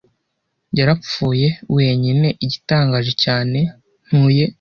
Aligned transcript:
Yarapfuye. 0.77 1.47
Wenyine, 1.75 2.27
igitangaje 2.45 3.11
cyane, 3.23 3.59
Ntuye. 4.07 4.43